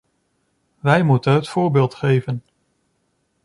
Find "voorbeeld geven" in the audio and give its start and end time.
1.49-2.43